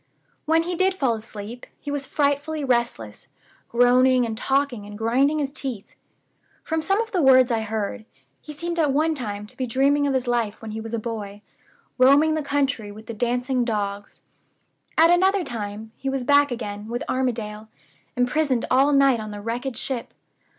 When 0.45 0.63
he 0.63 0.73
did 0.73 0.95
fall 0.95 1.13
asleep, 1.13 1.67
he 1.79 1.91
was 1.91 2.07
frightfully 2.07 2.63
restless; 2.63 3.27
groaning 3.69 4.25
and 4.25 4.35
talking 4.35 4.87
and 4.87 4.97
grinding 4.97 5.37
his 5.37 5.53
teeth. 5.53 5.93
From 6.63 6.81
some 6.81 6.99
of 7.01 7.11
the 7.11 7.21
words 7.21 7.51
I 7.51 7.59
heard, 7.61 8.05
he 8.41 8.51
seemed 8.51 8.79
at 8.79 8.91
one 8.91 9.13
time 9.13 9.45
to 9.45 9.55
be 9.55 9.67
dreaming 9.67 10.07
of 10.07 10.15
his 10.15 10.25
life 10.25 10.59
when 10.59 10.71
he 10.71 10.81
was 10.81 10.95
a 10.95 10.99
boy, 10.99 11.43
roaming 11.99 12.33
the 12.33 12.41
country 12.41 12.91
with 12.91 13.05
the 13.05 13.13
dancing 13.13 13.63
dogs. 13.63 14.23
At 14.97 15.11
another 15.11 15.43
time 15.43 15.91
he 15.97 16.09
was 16.09 16.23
back 16.23 16.49
again 16.49 16.87
with 16.87 17.03
Armadale, 17.07 17.69
imprisoned 18.15 18.65
all 18.71 18.91
night 18.93 19.19
on 19.19 19.29
the 19.29 19.39
wrecked 19.39 19.77
ship. 19.77 20.15